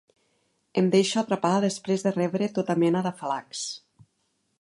Em 0.81 0.87
deixo 0.95 1.19
atrapar 1.21 1.51
després 1.65 2.05
de 2.07 2.13
rebre 2.15 2.47
tota 2.57 2.77
mena 2.85 3.03
d'afalacs. 3.09 3.63